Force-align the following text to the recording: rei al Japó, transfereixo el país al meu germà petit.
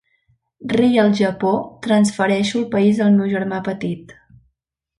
rei 0.71 0.97
al 1.01 1.13
Japó, 1.19 1.51
transfereixo 1.87 2.57
el 2.61 2.65
país 2.73 3.03
al 3.09 3.13
meu 3.19 3.31
germà 3.35 3.61
petit. 3.71 4.19